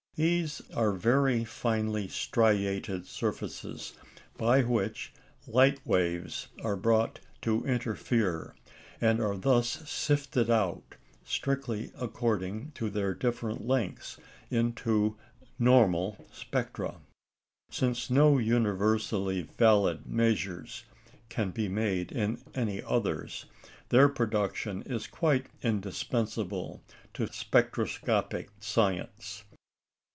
These 0.17 0.61
are 0.75 0.91
very 0.91 1.43
finely 1.45 2.07
striated 2.09 3.07
surfaces, 3.07 3.93
by 4.37 4.61
which 4.61 5.13
light 5.47 5.79
waves 5.85 6.47
are 6.61 6.75
brought 6.75 7.21
to 7.43 7.65
interfere, 7.65 8.53
and 8.99 9.19
are 9.21 9.37
thus 9.37 9.89
sifted 9.89 10.47
out, 10.49 10.95
strictly 11.23 11.91
according 11.99 12.71
to 12.75 12.89
their 12.89 13.15
different 13.15 13.65
lengths, 13.65 14.19
into 14.51 15.17
"normal" 15.57 16.27
spectra. 16.31 16.95
Since 17.71 18.09
no 18.11 18.37
universally 18.37 19.43
valid 19.57 20.05
measures 20.07 20.83
can 21.29 21.49
be 21.51 21.69
made 21.69 22.11
in 22.11 22.41
any 22.53 22.83
others, 22.83 23.45
their 23.89 24.09
production 24.09 24.81
is 24.83 25.07
quite 25.07 25.45
indispensable 25.63 26.83
to 27.13 27.25
spectroscopic 27.31 28.49
science. 28.59 29.45